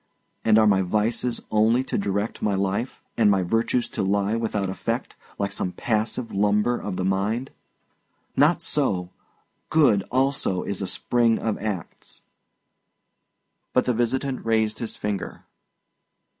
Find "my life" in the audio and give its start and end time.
2.41-3.03